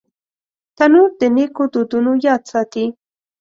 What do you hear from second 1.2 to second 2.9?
نیکو دودونو یاد ساتي